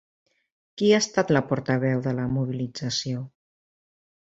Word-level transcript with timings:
Qui 0.81 0.89
ha 0.95 1.01
estat 1.03 1.33
la 1.37 1.43
portaveu 1.51 2.03
de 2.07 2.15
la 2.21 2.27
mobilització? 2.39 3.23